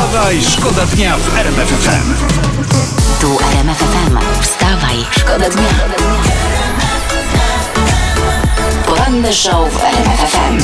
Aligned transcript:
Wstawaj, 0.00 0.42
szkoda 0.42 0.86
dnia 0.86 1.16
w 1.16 1.36
RMF 1.38 1.68
FM. 1.68 2.14
Tu 3.20 3.38
RMF 3.52 3.78
FM. 3.78 4.18
Wstawaj, 4.42 4.96
szkoda 5.10 5.50
dnia. 5.50 5.68
Poranny 8.86 9.32
show 9.32 9.72
w 9.72 9.84
RMF 9.84 10.20
FM. 10.20 10.58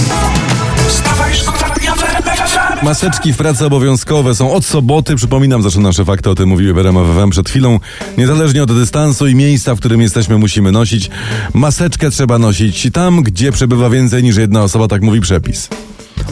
Wstawaj, 0.88 1.34
szkoda 1.34 1.74
dnia 1.74 1.94
w 1.94 2.02
RMF 2.04 2.50
FM. 2.50 2.84
Maseczki 2.84 3.32
w 3.32 3.36
pracy 3.36 3.66
obowiązkowe 3.66 4.34
są 4.34 4.52
od 4.52 4.64
soboty. 4.64 5.16
Przypominam, 5.16 5.62
zresztą 5.62 5.80
nasze 5.80 6.04
fakty 6.04 6.30
o 6.30 6.34
tym 6.34 6.48
mówiły 6.48 6.74
w 6.74 6.78
RMF 6.78 7.06
FM 7.16 7.30
przed 7.30 7.48
chwilą. 7.48 7.80
Niezależnie 8.18 8.62
od 8.62 8.78
dystansu 8.78 9.26
i 9.26 9.34
miejsca, 9.34 9.74
w 9.74 9.78
którym 9.78 10.00
jesteśmy, 10.00 10.38
musimy 10.38 10.72
nosić. 10.72 11.10
Maseczkę 11.54 12.10
trzeba 12.10 12.38
nosić 12.38 12.88
tam, 12.92 13.22
gdzie 13.22 13.52
przebywa 13.52 13.90
więcej 13.90 14.22
niż 14.22 14.36
jedna 14.36 14.62
osoba, 14.62 14.88
tak 14.88 15.02
mówi 15.02 15.20
przepis. 15.20 15.68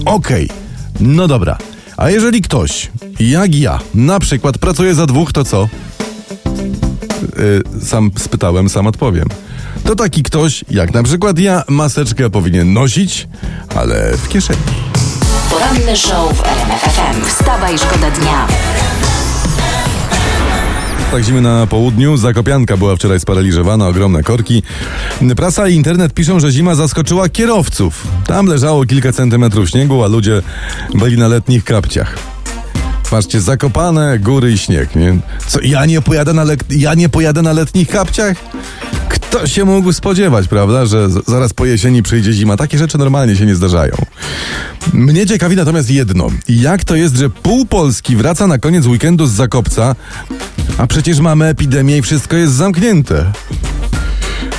Okej, 0.05 0.51
no 1.01 1.29
dobra. 1.29 1.59
A 1.97 2.11
jeżeli 2.11 2.43
ktoś, 2.43 2.91
jak 3.21 3.55
ja, 3.55 3.79
na 3.95 4.21
przykład 4.21 4.59
pracuje 4.59 4.95
za 4.95 5.07
dwóch, 5.07 5.33
to 5.33 5.45
co? 5.45 5.69
Y, 7.39 7.85
sam 7.87 8.11
spytałem, 8.19 8.69
sam 8.69 8.87
odpowiem. 8.87 9.29
To 9.85 9.97
taki 9.97 10.23
ktoś, 10.23 10.65
jak 10.71 10.95
na 10.95 11.03
przykład 11.03 11.39
ja, 11.39 11.63
maseczkę 11.69 12.31
powinien 12.31 12.73
nosić, 12.73 13.29
ale 13.77 14.17
w 14.17 14.29
kieszeni. 14.29 14.61
Poranny 15.51 15.97
show 15.97 16.37
w 16.37 16.45
RMF 16.47 16.81
FM. 16.81 17.25
Wstawaj, 17.25 17.79
szkoda 17.79 18.11
dnia. 18.11 18.47
Tak 21.15 21.25
zimy 21.25 21.41
na 21.41 21.67
południu. 21.67 22.17
Zakopianka 22.17 22.77
była 22.77 22.97
wczoraj 22.97 23.21
sparaliżowana, 23.21 23.89
ogromne 23.89 24.23
korki. 24.23 24.63
Prasa 25.37 25.69
i 25.69 25.75
internet 25.75 26.15
piszą, 26.15 26.41
że 26.41 26.51
zima 26.53 26.75
zaskoczyła 26.75 27.29
kierowców. 27.29 28.07
Tam 28.27 28.47
leżało 28.47 28.85
kilka 28.85 29.13
centymetrów 29.13 29.71
śniegu, 29.71 30.05
a 30.05 30.07
ludzie 30.07 30.43
byli 30.95 31.19
na 31.19 31.29
letnich 31.29 31.65
kapciach. 31.65 32.19
Patrzcie, 33.11 33.41
zakopane 33.41 34.19
góry 34.19 34.53
i 34.53 34.59
śnieg, 34.59 34.97
nie? 34.97 35.17
Co, 35.47 35.61
ja 35.63 35.87
nie 35.87 36.01
pojadę 36.01 36.33
na, 36.33 36.43
le- 36.45 36.57
ja 36.71 36.95
nie 36.95 37.09
pojadę 37.09 37.43
na 37.43 37.53
letnich 37.53 37.89
kapciach? 37.89 38.37
Kto 39.35 39.47
się 39.47 39.65
mógł 39.65 39.93
spodziewać, 39.93 40.49
prawda, 40.49 40.87
że 40.87 41.09
zaraz 41.27 41.53
po 41.53 41.67
jesieni 41.67 42.03
przyjdzie 42.03 42.33
zima? 42.33 42.57
Takie 42.57 42.79
rzeczy 42.79 42.99
normalnie 42.99 43.37
się 43.37 43.47
nie 43.47 43.55
zdarzają. 43.55 43.95
Mnie 44.93 45.27
ciekawi 45.27 45.57
natomiast 45.57 45.91
jedno. 45.91 46.31
Jak 46.49 46.85
to 46.85 46.97
jest, 46.97 47.17
że 47.17 47.31
pół 47.31 47.67
Polski 47.67 48.17
wraca 48.17 48.47
na 48.47 48.59
koniec 48.59 48.87
weekendu 48.87 49.27
z 49.27 49.31
Zakopca, 49.31 49.95
a 50.79 50.87
przecież 50.87 51.21
mamy 51.21 51.47
epidemię 51.47 51.99
i 51.99 52.03
wszystko 52.03 52.37
jest 52.37 52.53
zamknięte? 52.53 53.33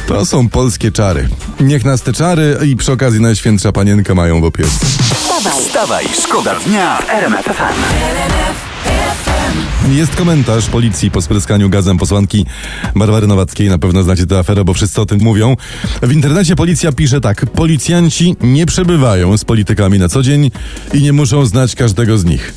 To 0.07 0.25
są 0.25 0.49
polskie 0.49 0.91
czary. 0.91 1.29
Niech 1.59 1.85
nas 1.85 2.01
te 2.01 2.13
czary 2.13 2.57
i 2.65 2.75
przy 2.75 2.91
okazji 2.91 3.21
Najświętsza 3.21 3.71
Panienka 3.71 4.15
mają 4.15 4.41
w 4.41 4.43
opiece. 4.43 4.85
Wstawaj, 4.85 5.61
Wstawaj, 5.61 6.05
szkoda 6.23 6.55
dnia 6.65 6.97
w 6.97 7.09
RMF 7.09 7.45
FM. 7.45 8.74
Jest 9.89 10.15
komentarz 10.15 10.65
policji 10.69 11.11
po 11.11 11.21
spryskaniu 11.21 11.69
gazem 11.69 11.97
posłanki 11.97 12.45
Barbary 12.95 13.27
Nowackiej. 13.27 13.69
Na 13.69 13.77
pewno 13.77 14.03
znacie 14.03 14.25
tę 14.25 14.39
aferę, 14.39 14.63
bo 14.63 14.73
wszyscy 14.73 15.01
o 15.01 15.05
tym 15.05 15.21
mówią. 15.21 15.55
W 16.01 16.11
internecie 16.11 16.55
policja 16.55 16.91
pisze 16.91 17.21
tak. 17.21 17.45
Policjanci 17.45 18.35
nie 18.41 18.65
przebywają 18.65 19.37
z 19.37 19.45
politykami 19.45 19.99
na 19.99 20.09
co 20.09 20.21
dzień 20.23 20.51
i 20.93 21.01
nie 21.01 21.13
muszą 21.13 21.45
znać 21.45 21.75
każdego 21.75 22.17
z 22.17 22.25
nich. 22.25 22.53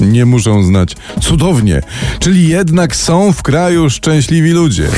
Nie 0.00 0.26
muszą 0.26 0.64
znać. 0.64 0.96
Cudownie. 1.20 1.82
Czyli 2.18 2.48
jednak 2.48 2.96
są 2.96 3.32
w 3.32 3.42
kraju 3.42 3.90
szczęśliwi 3.90 4.50
ludzie. 4.50 4.88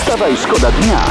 Wstawaj, 0.00 0.36
szkoda 0.36 0.72
dnia. 0.72 1.04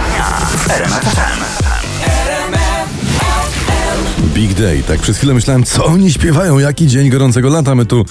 Big 4.33 4.53
Day. 4.53 4.83
Tak 4.87 4.99
przez 4.99 5.17
chwilę 5.17 5.33
myślałem, 5.33 5.63
co 5.63 5.85
oni 5.85 6.11
śpiewają, 6.11 6.59
jaki 6.59 6.87
dzień 6.87 7.09
gorącego 7.09 7.49
lata. 7.49 7.75
My 7.75 7.85
tu 7.85 8.05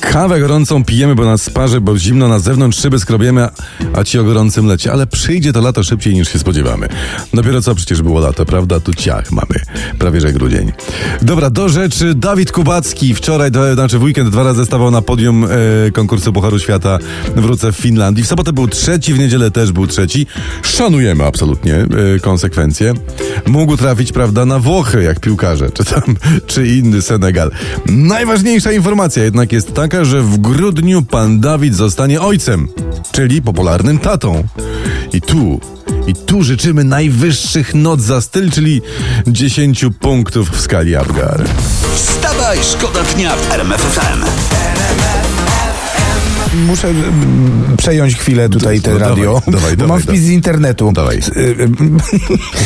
kawę 0.00 0.40
gorącą 0.40 0.84
pijemy, 0.84 1.14
bo 1.14 1.24
nas 1.24 1.42
sparzy, 1.42 1.80
bo 1.80 1.98
zimno 1.98 2.28
na 2.28 2.38
zewnątrz, 2.38 2.78
szyby 2.78 2.98
skrobiemy, 2.98 3.48
a- 3.94 4.04
ci 4.04 4.18
o 4.18 4.24
gorącym 4.24 4.66
lecie. 4.66 4.92
Ale 4.92 5.06
przyjdzie 5.06 5.52
to 5.52 5.60
lato 5.60 5.82
szybciej 5.82 6.14
niż 6.14 6.32
się 6.32 6.38
spodziewamy. 6.38 6.88
Dopiero 7.34 7.62
co 7.62 7.74
przecież 7.74 8.02
było 8.02 8.20
lato, 8.20 8.46
prawda? 8.46 8.80
Tu 8.80 8.94
ciach 8.94 9.32
mamy. 9.32 9.54
Prawie 9.98 10.20
że 10.20 10.32
grudzień. 10.32 10.72
Dobra, 11.22 11.50
do 11.50 11.68
rzeczy. 11.68 12.14
Dawid 12.14 12.52
Kubacki 12.52 13.14
wczoraj, 13.14 13.52
to 13.52 13.74
znaczy 13.74 13.98
w 13.98 14.02
weekend 14.02 14.30
dwa 14.30 14.42
razy 14.42 14.64
stawał 14.64 14.90
na 14.90 15.02
podium 15.02 15.44
e, 15.44 15.90
konkursu 15.90 16.32
Pucharu 16.32 16.58
Świata 16.58 16.98
Wrócę 17.36 17.72
w 17.72 17.76
Finlandii. 17.76 18.24
W 18.24 18.26
sobotę 18.26 18.52
był 18.52 18.68
trzeci, 18.68 19.14
w 19.14 19.18
niedzielę 19.18 19.50
też 19.50 19.72
był 19.72 19.86
trzeci. 19.86 20.26
Szanujemy 20.62 21.24
absolutnie 21.26 21.74
e, 21.74 21.86
konsekwencje. 22.22 22.94
Mógł 23.46 23.76
trafić, 23.76 24.12
prawda, 24.12 24.44
na 24.46 24.58
Włochy, 24.58 25.02
jak 25.02 25.20
piłkarze, 25.58 25.70
czy 25.72 25.84
tam, 25.84 26.16
czy 26.46 26.66
inny 26.66 27.02
Senegal. 27.02 27.50
Najważniejsza 27.86 28.72
informacja 28.72 29.24
jednak 29.24 29.52
jest 29.52 29.74
taka, 29.74 30.04
że 30.04 30.22
w 30.22 30.38
grudniu 30.38 31.02
pan 31.02 31.40
Dawid 31.40 31.74
zostanie 31.74 32.20
ojcem, 32.20 32.68
czyli 33.12 33.42
popularnym 33.42 33.98
tatą. 33.98 34.44
I 35.12 35.20
tu, 35.20 35.60
i 36.06 36.14
tu 36.14 36.42
życzymy 36.42 36.84
najwyższych 36.84 37.74
not 37.74 38.00
za 38.00 38.20
styl, 38.20 38.50
czyli 38.50 38.82
10 39.26 39.84
punktów 40.00 40.50
w 40.50 40.60
skali 40.60 40.96
Apgar. 40.96 41.44
Wstawaj, 41.94 42.58
szkoda 42.72 43.02
dnia 43.02 43.36
w 43.36 43.52
RMF 43.52 43.80
FM. 43.80 44.67
Muszę 46.54 46.88
przejąć 47.76 48.16
chwilę 48.16 48.48
tutaj 48.48 48.80
te 48.80 48.90
No 48.92 48.98
dawaj, 48.98 49.10
radio. 49.16 49.42
dawaj, 49.46 49.70
bo 49.76 49.76
dawaj, 49.76 49.88
mam 49.88 49.98
wpis 49.98 50.06
dawaj. 50.06 50.20
z 50.20 50.30
internetu. 50.30 50.92
Dawaj. 50.92 51.16
Y, 51.36 51.40
y, 51.40 51.68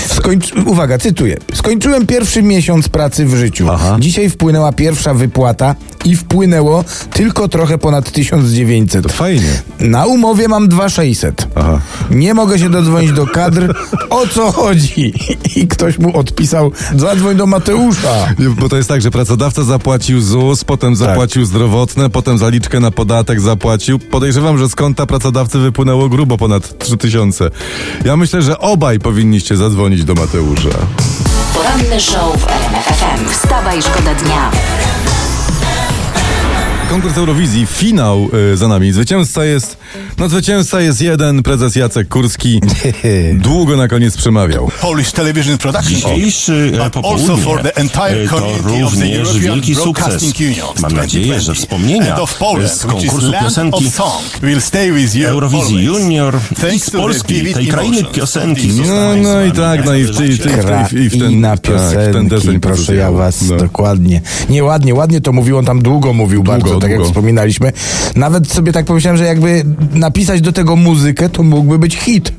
Skończ... 0.17 0.53
Uwaga, 0.67 0.99
cytuję. 0.99 1.37
Skończyłem 1.55 2.07
pierwszy 2.07 2.43
miesiąc 2.43 2.89
pracy 2.89 3.27
w 3.27 3.35
życiu. 3.37 3.67
Aha. 3.71 3.97
Dzisiaj 4.01 4.31
wpłynęła 4.31 4.73
pierwsza 4.73 5.15
wypłata 5.15 5.75
i 6.05 6.17
wpłynęło 6.17 6.85
tylko 7.13 7.49
trochę 7.49 7.79
ponad 7.79 8.11
1900. 8.13 9.03
To 9.07 9.09
fajnie. 9.13 9.63
Na 9.81 10.07
umowie 10.07 10.49
mam 10.49 10.69
2600. 10.69 11.49
Aha. 11.55 11.81
Nie 12.11 12.35
mogę 12.35 12.59
się 12.59 12.71
dodzwonić 12.71 13.13
do 13.13 13.27
kadr. 13.27 13.75
O 14.11 14.27
co 14.27 14.53
chodzi? 14.53 15.13
I 15.57 15.69
ktoś 15.69 15.99
mu 15.99 16.17
odpisał, 16.19 16.73
zadzwoń 16.97 17.37
do 17.37 17.47
Mateusza. 17.47 18.27
Nie, 18.39 18.49
Bo 18.49 18.69
to 18.69 18.77
jest 18.77 18.89
tak, 18.89 19.03
że 19.03 19.11
pracodawca 19.11 19.65
zapłacił 19.65 20.21
ZUS, 20.21 20.65
potem 20.65 20.97
zapłacił 20.97 21.45
zdrowotne, 21.45 22.11
potem 22.11 22.39
zaliczkę 22.39 22.81
na 22.81 22.91
podatek 22.91 23.41
zapłacił. 23.41 23.99
Podejrzewam, 23.99 24.59
że 24.59 24.69
z 24.69 24.75
konta 24.75 25.07
pracodawcy 25.07 25.59
wypłynęło 25.59 26.09
grubo 26.09 26.39
ponad 26.39 26.79
3000. 26.79 27.51
Ja 28.05 28.17
myślę, 28.17 28.43
że 28.43 28.59
obaj 28.59 28.99
powinniście 28.99 29.57
zadzwonić 29.57 30.05
do 30.05 30.15
Mateusza. 30.15 30.69
Poranny 31.55 32.01
show 32.01 32.37
w 32.41 32.47
RMF 32.49 32.85
FM. 32.85 33.29
Wstawaj, 33.31 33.83
szkoda 33.83 34.15
dnia. 34.15 34.51
Konkurs 36.93 37.19
Eurowizji, 37.19 37.67
finał 37.67 38.29
y, 38.53 38.57
za 38.57 38.69
nami. 38.69 38.93
Zwycięzca 38.93 39.45
jest, 39.45 39.77
no 40.19 40.29
zwycięzca 40.29 40.81
jest 40.81 41.01
jeden, 41.01 41.43
prezes 41.43 41.77
Jacek 41.77 42.09
Kurski. 42.09 42.61
Długo 43.35 43.77
na 43.77 43.89
koniec 43.89 44.17
przemawiał. 44.17 44.71
Polish 44.81 45.13
television 45.13 45.59
production. 45.59 45.95
Dzisiejszy 45.95 46.73
e, 46.75 46.91
popołudnie 46.91 47.31
also 47.33 47.45
for 47.45 47.63
the 47.63 47.77
entire 47.77 48.25
e, 48.25 48.29
to 48.29 48.37
community 48.37 48.85
of 48.85 48.93
the 48.95 49.05
również 49.05 49.17
European 49.19 49.41
wielki 49.43 49.75
sukces. 49.75 50.05
Broadcasting 50.07 50.37
Union. 50.41 50.69
Mam 50.83 50.93
nadzieję, 50.93 51.27
że 51.41 51.53
2020. 51.53 51.55
wspomnienia 51.55 52.15
And 52.15 52.23
of 52.23 52.39
Poland, 52.39 52.73
z 52.73 52.85
which 52.85 52.97
is 52.97 53.11
konkursu 53.11 53.33
land 53.33 53.45
piosenki 53.45 53.87
of 53.87 53.95
song, 53.95 54.23
will 54.43 54.61
stay 54.61 54.93
with 54.93 55.15
you 55.15 55.29
Eurowizji 55.29 55.89
always. 55.89 56.03
Junior 56.03 56.35
i 56.51 56.55
Thanks 56.55 56.85
z 56.85 56.91
to 56.91 56.91
the 56.91 56.99
Polski, 56.99 57.35
vivid 57.35 57.55
tej 57.55 57.67
krainy 57.67 57.99
emotions 57.99 58.17
piosenki. 58.17 58.71
of 58.71 58.77
these 58.77 58.89
No, 58.89 59.17
no 59.17 59.45
i 59.45 59.53
tak, 59.53 59.85
no 59.85 59.95
i 59.95 60.05
w, 60.05 60.17
ty, 60.17 60.27
i 60.27 60.31
w, 60.33 60.47
i 60.47 60.49
w, 60.49 60.91
ty, 60.91 61.01
i 61.03 61.09
w 61.09 61.13
ten, 61.13 61.21
Kraina 61.21 61.57
tak, 61.57 61.75
w 61.77 61.93
ten 61.93 62.29
piosenki, 62.29 62.29
deseń 62.29 62.61
proszę 62.61 62.95
ja 62.95 63.13
was, 63.13 63.43
No. 63.43 63.57
dokładnie. 63.57 64.21
Nieładnie, 64.51 64.95
ładnie 64.95 65.21
to 65.21 65.33
mówił, 65.33 65.59
on 65.59 65.65
tam 65.65 65.83
długo 65.83 66.13
mówił 66.13 66.43
bardzo, 66.43 66.82
tak 66.83 66.91
jak 66.91 67.03
wspominaliśmy. 67.03 67.73
Nawet 68.17 68.53
sobie 68.53 68.73
tak 68.73 68.87
pomyślałem, 68.87 69.17
że 69.19 69.25
jakby 69.25 69.65
napisać 69.95 70.41
do 70.41 70.53
tego 70.53 70.77
muzykę, 70.77 71.29
to 71.29 71.43
mógłby 71.43 71.79
być 71.79 71.97
hit. 71.97 72.33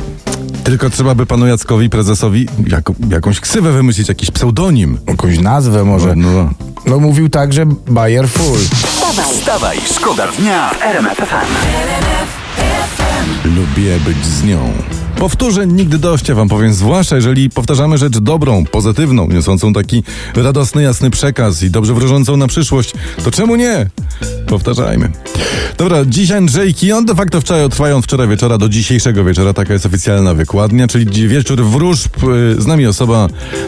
Tylko 0.63 0.89
trzeba 0.89 1.15
by 1.15 1.25
panu 1.25 1.47
Jackowi, 1.47 1.89
prezesowi, 1.89 2.47
jako, 2.67 2.93
jakąś 3.09 3.39
ksywę 3.39 3.71
wymyślić, 3.71 4.09
jakiś 4.09 4.31
pseudonim. 4.31 4.97
Jakąś 5.07 5.39
nazwę 5.39 5.83
może. 5.83 6.15
No, 6.15 6.31
no. 6.31 6.49
No 6.85 6.99
mówił 6.99 7.29
tak, 7.29 7.53
że 7.53 7.65
Bayer 7.87 8.29
Full. 8.29 8.59
Wstawaj, 8.59 9.25
Wstawaj, 9.25 9.77
szkoda 9.95 10.27
dnia 10.27 10.69
w 10.69 10.81
RMF 10.81 11.17
FM. 11.17 12.42
Lubię 13.55 13.99
być 14.05 14.25
z 14.25 14.43
nią. 14.43 14.73
Powtórzę 15.15 15.67
nigdy 15.67 15.97
dość, 15.97 16.29
ja 16.29 16.35
wam 16.35 16.49
powiem, 16.49 16.73
zwłaszcza 16.73 17.15
jeżeli 17.15 17.49
powtarzamy 17.49 17.97
rzecz 17.97 18.17
dobrą, 18.17 18.65
pozytywną, 18.65 19.27
niosącą 19.27 19.73
taki 19.73 20.03
radosny, 20.35 20.83
jasny 20.83 21.09
przekaz 21.09 21.63
i 21.63 21.69
dobrze 21.69 21.93
wróżącą 21.93 22.37
na 22.37 22.47
przyszłość, 22.47 22.93
to 23.23 23.31
czemu 23.31 23.55
nie? 23.55 23.89
Powtarzajmy. 24.47 25.11
Dobra, 25.77 25.97
dziś 26.05 26.31
Andrzejki, 26.31 26.91
on 26.91 27.05
de 27.05 27.15
facto 27.15 27.41
wczoraj 27.41 27.69
trwają 27.69 27.97
od 27.97 28.03
wczoraj 28.03 28.27
wieczora 28.27 28.57
do 28.57 28.69
dzisiejszego 28.69 29.23
wieczora, 29.23 29.53
taka 29.53 29.73
jest 29.73 29.85
oficjalna 29.85 30.33
wykładnia, 30.33 30.87
czyli 30.87 31.27
wieczór 31.27 31.63
wróżb. 31.65 32.11
y, 32.57 32.61
Z 32.61 32.65
nami 32.67 32.85
osoba 32.87 33.27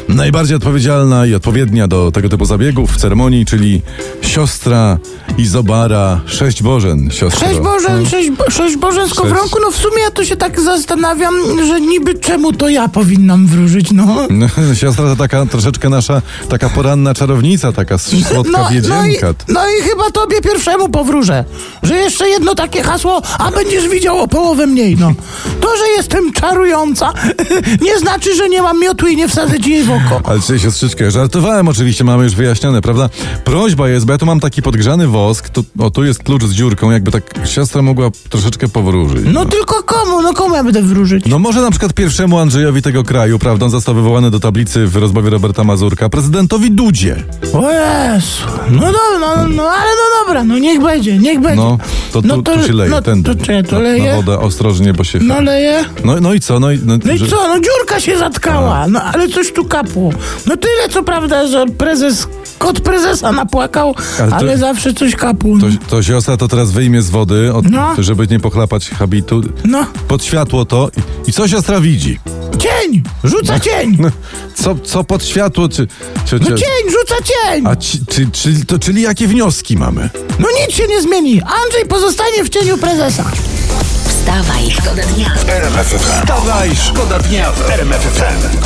najbardziej 0.10 0.56
odpowiedzialna 0.56 1.25
i 1.25 1.34
odpowiednia 1.34 1.88
do 1.88 2.12
tego 2.12 2.30
typu 2.30 2.46
zabiegów, 2.46 2.98
ceremonii, 2.98 3.46
czyli 3.46 3.81
siostra 4.22 4.98
Izobara 5.38 6.22
Sześć 6.25 6.63
Bożen. 6.63 7.12
Siostra. 7.12 7.48
Sześć 7.48 7.60
Bożen, 7.60 8.06
sześć, 8.10 8.30
bo- 8.31 8.52
sześć 8.52 8.78
Bożen 8.78 9.10
z 9.10 9.13
kowronku, 9.13 9.60
no 9.62 9.72
w 9.72 9.75
sumie 9.75 10.02
ja 10.04 10.12
to 10.12 10.25
się 10.25 10.36
tak 10.36 10.62
zastanawiam, 10.62 11.34
że 11.68 11.81
niby 11.81 12.19
czemu 12.19 12.54
to 12.54 12.69
ja 12.69 12.88
powinnam 12.88 13.48
wróżyć, 13.48 13.92
no. 13.92 14.28
No, 14.30 14.48
siostra 14.81 15.06
to 15.06 15.16
taka 15.16 15.46
troszeczkę 15.46 15.90
nasza, 15.90 16.22
taka 16.50 16.69
poranna 16.69 17.13
czarownica, 17.13 17.72
taka 17.72 17.98
słodka 17.98 18.52
No, 18.52 18.69
no, 18.90 19.06
i, 19.06 19.54
no 19.54 19.62
i 19.69 19.81
chyba 19.90 20.12
tobie 20.12 20.42
pierwszemu 20.42 20.90
powróżę, 20.90 21.46
że 21.84 21.94
jeszcze 21.95 22.30
jedno 22.30 22.56
takie 22.56 22.83
hasło, 22.83 23.21
a 23.39 23.51
będziesz 23.51 23.88
widział 23.88 24.19
o 24.19 24.27
połowę 24.27 24.68
mniej, 24.68 24.97
no. 25.00 25.13
To, 25.62 25.77
że 25.77 25.88
jestem 25.97 26.31
czarująca, 26.33 27.13
nie 27.88 28.00
znaczy, 28.00 28.36
że 28.36 28.50
nie 28.50 28.62
mam 28.62 28.80
miotu 28.80 29.07
i 29.07 29.15
nie 29.15 29.27
wsadzę 29.27 29.59
ci 29.59 29.71
jej 29.71 29.83
w 29.83 29.92
oko. 29.92 30.21
Ale 30.24 30.39
czy 30.39 30.59
siostrzyczkę, 30.59 31.12
żartowałem 31.12 31.68
oczywiście, 31.68 32.03
mamy 32.03 32.24
już 32.24 32.36
wyjaśnione, 32.36 32.81
prawda? 32.81 33.09
Prośba 33.44 33.89
jest, 33.89 34.06
bo 34.06 34.12
ja 34.12 34.18
tu 34.18 34.25
mam 34.25 34.39
taki 34.39 34.62
podgrzany 34.62 35.07
wosk, 35.07 35.50
tu, 35.50 35.65
o 35.80 35.89
tu 35.89 36.03
jest 36.03 36.24
klucz 36.24 36.44
z 36.44 36.53
dziurką, 36.53 36.92
jakby 36.92 37.12
tak 37.12 37.24
siostra 37.45 37.81
mogła 37.81 38.09
troszeczkę 38.30 38.68
powróżyć. 38.68 39.25
No 39.33 39.45
tylko 39.45 39.83
komu, 39.83 40.21
no 40.21 40.33
komu 40.33 40.56
ja 40.56 40.63
będę 40.63 40.81
wróżyć? 40.81 41.25
No 41.25 41.39
może 41.39 41.62
na 41.62 41.71
przykład 41.71 41.94
pierwszemu 41.94 42.39
Andrzejowi 42.39 42.81
tego 42.81 43.03
kraju, 43.03 43.39
prawda, 43.39 43.65
on 43.65 43.71
został 43.71 43.95
wywołany 43.95 44.31
do 44.31 44.39
tablicy 44.39 44.88
w 44.88 44.95
rozmowie 44.95 45.30
Roberta 45.30 45.63
Mazurka, 45.63 46.09
prezydentowi 46.09 46.71
Dudzie. 46.71 47.24
O 47.53 47.71
Jezu. 47.71 48.44
No 48.69 48.81
dobra, 48.81 49.19
no, 49.19 49.47
no 49.47 49.65
no 49.65 49.71
no 50.56 50.60
niech 50.62 50.81
będzie, 50.81 51.18
niech 51.18 51.40
będzie. 51.40 51.56
No, 51.63 51.78
to 52.13 52.22
tu, 52.22 52.42
tu 52.42 52.63
się 52.68 52.74
leje, 52.74 52.92
no, 52.92 53.02
tędy. 53.02 53.36
To, 53.36 53.46
czy, 53.46 53.63
to 53.63 53.72
na, 53.75 53.78
na 53.78 53.84
leje? 53.84 54.16
wodę 54.16 54.40
ostrożnie, 54.40 54.94
bo 54.94 55.04
się... 55.04 55.19
No 55.19 55.42
leje? 55.42 55.86
No, 56.04 56.22
no 56.22 56.34
i 56.34 56.40
co? 56.40 56.60
No 56.60 56.72
i, 56.72 56.80
no, 56.86 56.98
No 57.06 57.13
i 57.13 57.18
że- 57.18 57.28
co, 57.28 57.36
no 57.48 57.56
dziurka 57.60 58.00
się 58.00 58.18
zatkała, 58.18 58.88
no 58.88 59.02
ale 59.02 59.28
coś 59.30 59.52
tu 59.54 59.66
kapło. 59.66 60.10
No 60.46 60.57
tyle 60.57 60.90
co 60.90 61.04
prawda, 61.04 61.48
że 61.48 61.66
prezes, 61.78 62.28
kot 62.57 62.80
prezesa 62.80 63.31
napłakał, 63.31 63.96
Ale 64.22 64.36
ale, 64.36 64.52
to- 64.54 64.57
zawsze 64.60 64.94
coś 64.94 65.16
kapło. 65.16 65.57
To, 65.60 65.66
to 65.90 66.04
siostra 66.04 66.38
to 66.38 66.48
teraz 66.48 66.72
wyjmie 66.72 67.02
z 67.02 67.10
wody, 67.10 67.54
od, 67.54 67.72
No. 67.72 67.96
żeby 68.00 68.28
nie 68.28 68.40
pochlapać 68.40 68.90
habitu. 68.90 69.42
No, 69.66 69.86
Pod 70.07 70.24
światło 70.24 70.66
to 70.66 70.90
i, 71.25 71.30
i 71.30 71.34
co 71.34 71.48
siostra 71.48 71.81
widzi? 71.81 72.19
Cień, 72.86 73.04
rzuca 73.24 73.60
cień. 73.60 73.98
No, 74.00 74.10
co, 74.56 74.76
co 74.84 75.04
pod 75.04 75.26
światło? 75.26 75.70
Czy, 75.70 75.88
czy, 76.26 76.40
No 76.40 76.46
czy, 76.48 76.56
cień, 76.56 76.92
rzuca 76.92 77.16
cień. 77.24 77.68
a 77.68 77.76
ci, 77.76 78.00
czy, 78.10 78.28
czy, 78.32 78.66
to, 78.66 78.80
czyli 78.80 79.02
jakie 79.02 79.28
wnioski 79.28 79.78
mamy? 79.78 80.10
No 80.40 80.48
nic 80.62 80.76
się 80.78 80.88
nie 80.88 81.02
zmieni. 81.02 81.42
Andrzej 81.64 81.86
pozostanie 81.86 82.44
w 82.44 82.50
cieniu 82.50 82.78
prezesa. 82.78 83.24
Wstawaj, 84.08 84.72
szkoda 84.72 85.04
dnia. 85.04 85.36
Wstawaj, 86.00 86.72
szkoda 86.76 87.20
dnia 87.20 87.52
w 87.52 87.70
RMF 87.70 88.02
FM. 88.02 88.58